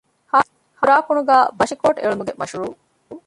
[0.31, 2.69] ހއ.ތުރާކުނުގައި ބަށިކޯޓް އެޅުމުގެ މަޝްރޫޢު